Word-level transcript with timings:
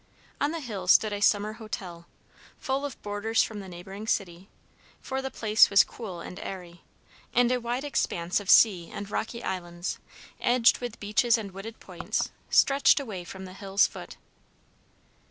On 0.41 0.49
the 0.49 0.61
hill 0.61 0.87
stood 0.87 1.13
a 1.13 1.21
summer 1.21 1.53
hotel, 1.53 2.07
full 2.57 2.85
of 2.85 2.99
boarders 3.03 3.43
from 3.43 3.59
the 3.59 3.69
neighboring 3.69 4.07
city; 4.07 4.49
for 4.99 5.21
the 5.21 5.29
place 5.29 5.69
was 5.69 5.83
cool 5.83 6.21
and 6.21 6.39
airy, 6.39 6.81
and 7.35 7.51
a 7.51 7.59
wide 7.59 7.83
expanse 7.83 8.39
of 8.39 8.49
sea 8.49 8.89
and 8.91 9.11
rocky 9.11 9.43
islands, 9.43 9.99
edged 10.39 10.79
with 10.79 10.99
beaches 10.99 11.37
and 11.37 11.51
wooded 11.51 11.79
points, 11.79 12.31
stretched 12.49 12.99
away 12.99 13.23
from 13.23 13.45
the 13.45 13.53
hill's 13.53 13.85
foot. 13.85 14.17